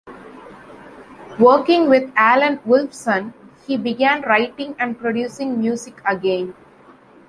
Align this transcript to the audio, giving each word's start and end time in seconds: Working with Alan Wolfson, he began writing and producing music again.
Working 1.39 1.87
with 1.87 2.11
Alan 2.15 2.57
Wolfson, 2.67 3.35
he 3.67 3.77
began 3.77 4.23
writing 4.23 4.75
and 4.79 4.97
producing 4.97 5.59
music 5.61 6.01
again. 6.07 6.55